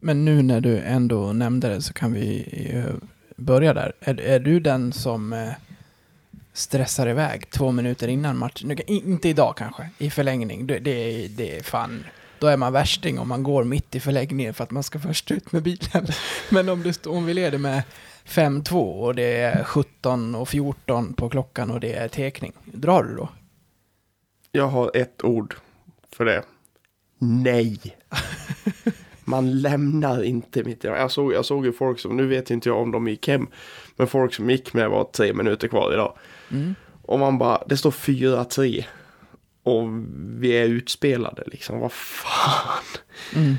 Men 0.00 0.24
nu 0.24 0.42
när 0.42 0.60
du 0.60 0.78
ändå 0.78 1.32
nämnde 1.32 1.68
det 1.68 1.82
så 1.82 1.92
kan 1.92 2.12
vi 2.12 2.46
eh, 2.74 2.94
börja 3.36 3.74
där. 3.74 3.92
Är, 4.00 4.20
är 4.20 4.40
du 4.40 4.60
den 4.60 4.92
som 4.92 5.32
eh, 5.32 5.48
stressar 6.52 7.08
iväg 7.08 7.50
två 7.50 7.72
minuter 7.72 8.08
innan 8.08 8.38
matchen? 8.38 8.78
Inte 8.86 9.28
idag 9.28 9.56
kanske, 9.56 9.88
i 9.98 10.10
förlängning. 10.10 10.66
Det, 10.66 10.78
det, 10.78 10.90
är, 11.24 11.28
det 11.28 11.58
är 11.58 11.62
fan... 11.62 12.04
Då 12.38 12.46
är 12.46 12.56
man 12.56 12.72
värsting 12.72 13.18
om 13.18 13.28
man 13.28 13.42
går 13.42 13.64
mitt 13.64 13.94
i 13.94 14.00
förlängningen 14.00 14.54
för 14.54 14.64
att 14.64 14.70
man 14.70 14.82
ska 14.82 14.98
först 14.98 15.30
ut 15.30 15.52
med 15.52 15.62
bilen. 15.62 16.06
Men 16.50 16.68
om, 16.68 16.92
står- 16.92 17.12
om 17.12 17.26
vi 17.26 17.34
leder 17.34 17.58
med 17.58 17.82
5-2 18.26 18.74
och 19.00 19.14
det 19.14 19.36
är 19.40 19.64
17 19.64 20.34
och 20.34 20.48
14 20.48 21.14
på 21.14 21.28
klockan 21.28 21.70
och 21.70 21.80
det 21.80 21.92
är 21.92 22.08
tekning. 22.08 22.52
Drar 22.64 23.02
du 23.02 23.16
då? 23.16 23.28
Jag 24.52 24.68
har 24.68 24.90
ett 24.96 25.24
ord 25.24 25.54
för 26.12 26.24
det. 26.24 26.42
Nej. 27.18 27.78
Man 29.30 29.60
lämnar 29.60 30.22
inte 30.22 30.64
mitt 30.64 30.84
jag 30.84 31.10
såg, 31.10 31.32
jag 31.32 31.44
såg 31.44 31.66
ju 31.66 31.72
folk 31.72 32.00
som, 32.00 32.16
nu 32.16 32.26
vet 32.26 32.50
inte 32.50 32.68
jag 32.68 32.78
om 32.78 32.90
de 32.90 33.08
gick 33.08 33.28
hem, 33.28 33.46
men 33.96 34.06
folk 34.06 34.34
som 34.34 34.50
gick 34.50 34.72
med 34.74 34.90
var 34.90 35.04
tre 35.04 35.32
minuter 35.32 35.68
kvar 35.68 35.92
idag. 35.92 36.18
Mm. 36.50 36.74
Och 37.02 37.18
man 37.18 37.38
bara, 37.38 37.62
det 37.66 37.76
står 37.76 37.90
4-3. 37.90 38.84
Och 39.62 39.88
vi 40.40 40.50
är 40.50 40.64
utspelade 40.64 41.42
liksom, 41.46 41.78
vad 41.80 41.92
fan. 41.92 42.84
Mm. 43.36 43.54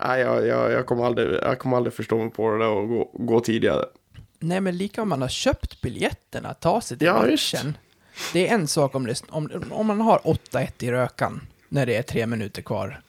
Nej, 0.00 0.20
jag, 0.20 0.46
jag, 0.46 0.72
jag, 0.72 0.86
kommer 0.86 1.04
aldrig, 1.04 1.34
jag 1.42 1.58
kommer 1.58 1.76
aldrig 1.76 1.94
förstå 1.94 2.16
mig 2.18 2.30
på 2.30 2.50
det 2.50 2.58
där 2.58 2.68
och 2.68 2.88
gå, 2.88 3.10
gå 3.14 3.40
tidigare. 3.40 3.84
Nej, 4.38 4.60
men 4.60 4.76
lika 4.76 5.02
om 5.02 5.08
man 5.08 5.22
har 5.22 5.28
köpt 5.28 5.80
biljetterna 5.80 6.48
att 6.48 6.60
ta 6.60 6.80
sig 6.80 6.98
till 6.98 7.06
Ja, 7.06 7.14
matchen. 7.14 7.30
just. 7.30 7.64
Det 8.32 8.48
är 8.48 8.54
en 8.54 8.68
sak 8.68 8.94
om, 8.94 9.06
det, 9.06 9.22
om, 9.28 9.50
om 9.70 9.86
man 9.86 10.00
har 10.00 10.18
8-1 10.18 10.84
i 10.84 10.90
rökan 10.92 11.40
när 11.68 11.86
det 11.86 11.96
är 11.96 12.02
tre 12.02 12.26
minuter 12.26 12.62
kvar. 12.62 13.00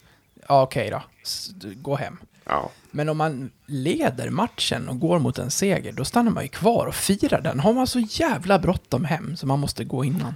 Ja, 0.47 0.61
okej 0.63 0.89
då. 0.89 1.01
S- 1.23 1.49
Gå 1.75 1.95
hem. 1.95 2.17
Ja, 2.45 2.71
Men 2.91 3.09
om 3.09 3.17
man 3.17 3.51
leder 3.65 4.29
matchen 4.29 4.89
och 4.89 4.99
går 4.99 5.19
mot 5.19 5.37
en 5.37 5.51
seger, 5.51 5.91
då 5.91 6.05
stannar 6.05 6.31
man 6.31 6.43
ju 6.43 6.49
kvar 6.49 6.85
och 6.85 6.95
firar 6.95 7.41
den. 7.41 7.59
Har 7.59 7.73
man 7.73 7.87
så 7.87 7.99
jävla 7.99 8.59
bråttom 8.59 9.05
hem 9.05 9.35
så 9.35 9.47
man 9.47 9.59
måste 9.59 9.83
gå 9.83 10.05
innan. 10.05 10.35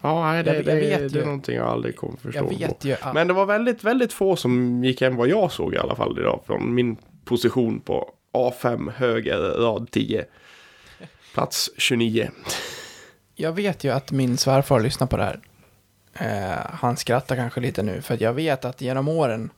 ja 0.00 0.32
nej, 0.32 0.42
det, 0.44 0.50
Jag- 0.50 0.56
jag 0.56 0.64
det, 0.66 0.74
vet 0.80 1.12
det 1.12 1.20
är 1.20 1.24
någonting 1.24 1.56
jag 1.56 1.66
aldrig 1.68 1.96
kommer 1.96 2.16
förstå. 2.16 2.52
Ju 2.82 2.92
att... 3.00 3.14
Men 3.14 3.28
det 3.28 3.34
var 3.34 3.46
väldigt, 3.46 3.84
väldigt 3.84 4.12
få 4.12 4.36
som 4.36 4.84
gick 4.84 5.00
hem 5.00 5.16
vad 5.16 5.28
jag 5.28 5.52
såg 5.52 5.74
i 5.74 5.78
alla 5.78 5.94
fall 5.96 6.18
idag. 6.18 6.40
Från 6.46 6.74
min 6.74 6.96
position 7.24 7.80
på 7.80 8.10
A5 8.32 8.92
höger 8.96 9.38
rad 9.38 9.90
10. 9.90 10.24
Plats 11.34 11.70
29. 11.78 12.30
Jag 13.34 13.52
vet 13.52 13.84
ju 13.84 13.90
att 13.90 14.10
min 14.12 14.36
svärfar 14.38 14.80
lyssnar 14.80 15.06
på 15.06 15.16
det 15.16 15.24
här. 15.24 15.40
Eh, 16.14 16.56
han 16.70 16.96
skrattar 16.96 17.36
kanske 17.36 17.60
lite 17.60 17.82
nu, 17.82 18.02
för 18.02 18.22
jag 18.22 18.32
vet 18.32 18.64
att 18.64 18.80
genom 18.80 19.08
åren 19.08 19.50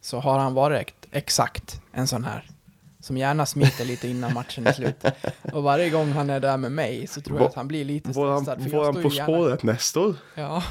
så 0.00 0.18
har 0.18 0.38
han 0.38 0.54
varit 0.54 1.06
exakt 1.10 1.80
en 1.92 2.06
sån 2.06 2.24
här. 2.24 2.44
Som 3.00 3.16
gärna 3.16 3.46
smiter 3.46 3.84
lite 3.84 4.08
innan 4.08 4.34
matchen 4.34 4.66
är 4.66 4.72
slut. 4.72 5.04
Och 5.52 5.62
varje 5.62 5.90
gång 5.90 6.12
han 6.12 6.30
är 6.30 6.40
där 6.40 6.56
med 6.56 6.72
mig 6.72 7.06
så 7.06 7.20
tror 7.20 7.38
jag 7.38 7.48
att 7.48 7.54
han 7.54 7.68
blir 7.68 7.84
lite 7.84 8.12
stressad. 8.12 8.62
våran 8.72 8.92
står 8.92 9.02
På 9.02 9.10
spåret 9.10 9.62
Nestor. 9.62 10.16
Ja. 10.34 10.62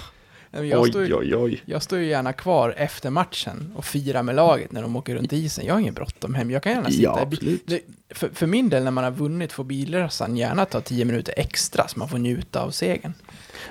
Jag, 0.51 0.81
Oj, 0.81 0.89
står 0.89 1.05
ju, 1.05 1.13
oj, 1.13 1.35
oj. 1.35 1.61
jag 1.65 1.83
står 1.83 1.99
ju 1.99 2.05
gärna 2.05 2.33
kvar 2.33 2.73
efter 2.77 3.09
matchen 3.09 3.71
och 3.75 3.85
firar 3.85 4.23
med 4.23 4.35
laget 4.35 4.71
när 4.71 4.81
de 4.81 4.95
åker 4.95 5.15
runt 5.15 5.33
isen. 5.33 5.65
Jag 5.65 5.73
har 5.73 5.79
ingen 5.79 5.93
bråttom 5.93 6.33
hem. 6.33 6.51
Jag 6.51 6.63
kan 6.63 6.71
gärna 6.71 6.89
sitta 6.91 7.03
Ja, 7.03 7.23
i 7.23 7.25
bi- 7.25 7.35
absolut. 7.35 7.67
det, 7.67 7.81
för, 8.09 8.29
för 8.29 8.47
min 8.47 8.69
del, 8.69 8.83
när 8.83 8.91
man 8.91 9.03
har 9.03 9.11
vunnit 9.11 9.51
får 9.51 9.63
bilresan 9.63 10.37
gärna 10.37 10.65
ta 10.65 10.81
tio 10.81 11.05
minuter 11.05 11.33
extra 11.37 11.87
så 11.87 11.99
man 11.99 12.09
får 12.09 12.17
njuta 12.17 12.61
av 12.61 12.71
segern. 12.71 13.13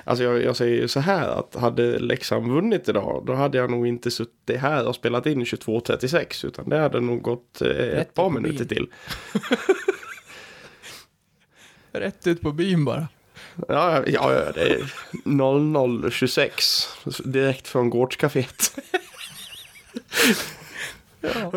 Alltså 0.03 0.23
jag, 0.23 0.43
jag 0.43 0.55
säger 0.55 0.81
ju 0.81 0.87
så 0.87 0.99
här 0.99 1.27
att 1.29 1.55
hade 1.55 1.99
Leksand 1.99 2.51
vunnit 2.51 2.89
idag 2.89 3.23
då 3.27 3.33
hade 3.33 3.57
jag 3.57 3.71
nog 3.71 3.87
inte 3.87 4.11
suttit 4.11 4.59
här 4.59 4.87
och 4.87 4.95
spelat 4.95 5.25
in 5.25 5.43
22.36 5.43 6.45
utan 6.45 6.69
det 6.69 6.79
hade 6.79 6.99
nog 6.99 7.21
gått 7.21 7.61
eh, 7.61 7.69
ett 7.99 8.13
par 8.13 8.29
minuter 8.29 8.65
till. 8.65 8.87
Rätt 11.91 12.27
ut 12.27 12.41
på 12.41 12.51
byn 12.51 12.85
bara. 12.85 13.07
Ja, 13.67 14.03
ja, 14.07 14.33
ja, 14.33 14.51
det 14.51 14.61
är 14.61 14.93
00.26 15.25 17.21
direkt 17.23 17.67
från 17.67 17.89
gårdscaféet. 17.89 18.79
Ja. 21.21 21.51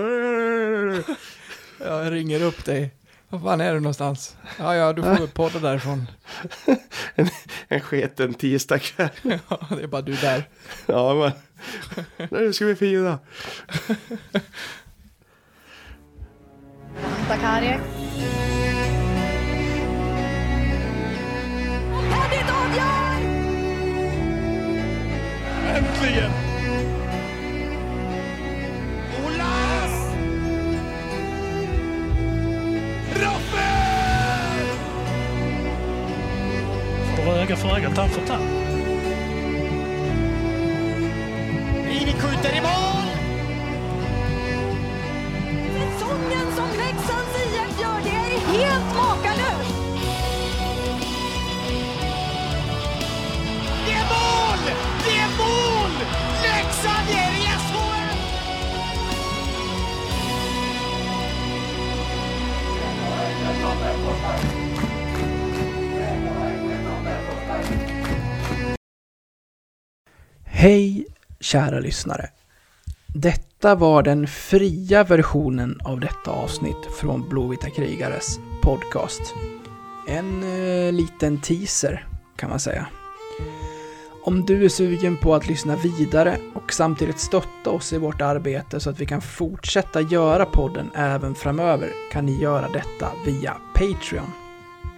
Jag 1.79 2.13
ringer 2.13 2.43
upp 2.43 2.65
dig. 2.65 2.91
Var 3.29 3.39
fan 3.39 3.61
är 3.61 3.75
du 3.75 3.81
någonstans? 3.81 4.37
Ja, 4.59 4.77
ja, 4.77 4.93
du 4.93 5.03
får 5.03 5.15
väl 5.15 5.29
podda 5.29 5.59
därifrån. 5.59 6.07
en, 7.15 7.29
en 7.69 7.81
sketen 7.81 8.35
tisdagkväll. 8.35 9.09
Ja, 9.49 9.67
det 9.71 9.83
är 9.83 9.87
bara 9.87 10.03
du 10.03 10.15
där. 10.15 10.49
Ja, 10.87 11.33
men 12.17 12.29
nu 12.31 12.53
ska 12.53 12.65
vi 12.65 12.75
fira. 12.77 13.19
Bakari. 17.29 17.67
Hedit 17.67 18.72
Äntligen! 25.77 26.31
Olas! 29.27 30.15
Raffel! 33.15 34.67
Får 37.17 37.33
öga 37.33 37.57
för 37.57 37.77
öga, 37.77 37.91
tand 37.91 38.11
för 38.11 38.27
tand. 38.27 38.45
Ini 41.91 42.13
skjuter 42.13 42.57
i 42.57 42.61
mål! 42.61 43.09
Säsongen 45.73 46.53
som 46.57 46.69
Leksands 46.79 47.37
IF 47.45 47.81
gör, 47.81 48.01
det 48.05 48.11
är 48.11 48.41
helt 48.59 48.92
Hej, 70.63 71.07
kära 71.41 71.81
lyssnare. 71.81 72.29
Detta 73.07 73.75
var 73.75 74.03
den 74.03 74.27
fria 74.27 75.05
versionen 75.05 75.81
av 75.85 76.01
detta 76.01 76.31
avsnitt 76.31 76.87
från 77.01 77.29
Blåvita 77.29 77.71
krigares 77.71 78.39
podcast. 78.63 79.21
En 80.09 80.43
eh, 80.43 80.93
liten 80.93 81.41
teaser, 81.41 82.07
kan 82.37 82.51
man 82.51 82.61
säga. 82.61 82.87
Om 84.25 84.47
du 84.47 84.65
är 84.65 84.69
sugen 84.69 85.17
på 85.17 85.35
att 85.35 85.49
lyssna 85.49 85.77
vidare 85.77 86.39
och 86.55 86.73
samtidigt 86.73 87.19
stötta 87.19 87.71
oss 87.71 87.93
i 87.93 87.99
vårt 87.99 88.21
arbete 88.21 88.81
så 88.81 88.91
att 88.91 89.01
vi 89.01 89.07
kan 89.07 89.21
fortsätta 89.21 90.01
göra 90.01 90.45
podden 90.45 90.91
även 90.95 91.35
framöver 91.35 91.91
kan 92.13 92.27
ni 92.27 92.43
göra 92.43 92.69
detta 92.69 93.13
via 93.27 93.57
Patreon. 93.75 94.31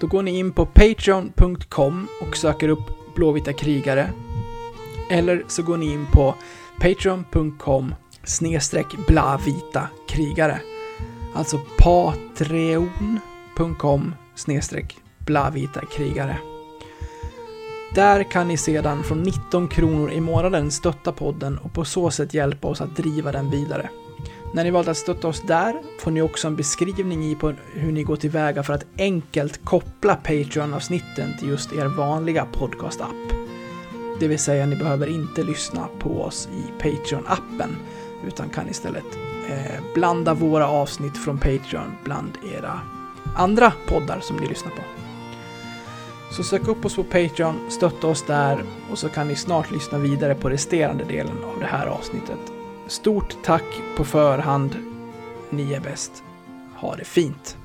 Då 0.00 0.06
går 0.06 0.22
ni 0.22 0.38
in 0.38 0.52
på 0.52 0.66
patreon.com 0.66 2.08
och 2.22 2.36
söker 2.36 2.68
upp 2.68 3.14
Blåvita 3.14 3.52
krigare 3.52 4.10
eller 5.14 5.44
så 5.48 5.62
går 5.62 5.76
ni 5.76 5.92
in 5.92 6.06
på 6.12 6.34
patreon.com 6.80 7.94
snedstreck 8.24 8.86
blavita 9.06 9.88
krigare. 10.08 10.60
Alltså 11.34 11.60
patreon.com 11.78 13.14
snedstreck 14.34 14.96
blavita 15.18 15.80
krigare. 15.86 16.38
Där 17.94 18.22
kan 18.22 18.48
ni 18.48 18.56
sedan 18.56 19.02
från 19.02 19.22
19 19.22 19.68
kronor 19.68 20.10
i 20.10 20.20
månaden 20.20 20.70
stötta 20.70 21.12
podden 21.12 21.58
och 21.58 21.72
på 21.72 21.84
så 21.84 22.10
sätt 22.10 22.34
hjälpa 22.34 22.68
oss 22.68 22.80
att 22.80 22.96
driva 22.96 23.32
den 23.32 23.50
vidare. 23.50 23.88
När 24.54 24.64
ni 24.64 24.70
valt 24.70 24.88
att 24.88 24.96
stötta 24.96 25.28
oss 25.28 25.42
där 25.42 25.82
får 26.00 26.10
ni 26.10 26.22
också 26.22 26.48
en 26.48 26.56
beskrivning 26.56 27.24
i 27.24 27.34
på 27.34 27.54
hur 27.72 27.92
ni 27.92 28.02
går 28.02 28.16
tillväga 28.16 28.62
för 28.62 28.72
att 28.72 28.86
enkelt 28.98 29.64
koppla 29.64 30.14
Patreon-avsnitten 30.14 31.36
till 31.38 31.48
just 31.48 31.72
er 31.72 31.86
vanliga 31.86 32.46
podcast-app. 32.52 33.44
Det 34.20 34.28
vill 34.28 34.38
säga, 34.38 34.66
ni 34.66 34.76
behöver 34.76 35.06
inte 35.06 35.42
lyssna 35.42 35.88
på 35.98 36.22
oss 36.22 36.48
i 36.52 36.82
Patreon-appen, 36.82 37.76
utan 38.26 38.48
kan 38.48 38.68
istället 38.68 39.18
eh, 39.48 39.82
blanda 39.94 40.34
våra 40.34 40.68
avsnitt 40.68 41.18
från 41.18 41.38
Patreon 41.38 41.92
bland 42.04 42.38
era 42.54 42.80
andra 43.36 43.72
poddar 43.86 44.20
som 44.20 44.36
ni 44.36 44.46
lyssnar 44.46 44.70
på. 44.70 44.82
Så 46.30 46.42
sök 46.42 46.68
upp 46.68 46.84
oss 46.84 46.96
på 46.96 47.04
Patreon, 47.04 47.70
stötta 47.70 48.06
oss 48.06 48.24
där 48.26 48.64
och 48.90 48.98
så 48.98 49.08
kan 49.08 49.28
ni 49.28 49.36
snart 49.36 49.70
lyssna 49.70 49.98
vidare 49.98 50.34
på 50.34 50.50
resterande 50.50 51.04
delen 51.04 51.44
av 51.44 51.60
det 51.60 51.66
här 51.66 51.86
avsnittet. 51.86 52.38
Stort 52.86 53.36
tack 53.42 53.80
på 53.96 54.04
förhand. 54.04 54.76
Ni 55.50 55.72
är 55.72 55.80
bäst. 55.80 56.22
Ha 56.76 56.96
det 56.96 57.04
fint! 57.04 57.56